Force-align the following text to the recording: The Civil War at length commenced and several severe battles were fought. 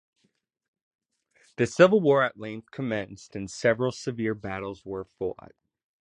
The 1.57 1.67
Civil 1.67 2.01
War 2.01 2.23
at 2.23 2.35
length 2.35 2.71
commenced 2.71 3.35
and 3.35 3.47
several 3.51 3.91
severe 3.91 4.33
battles 4.33 4.83
were 4.83 5.03
fought. 5.05 5.51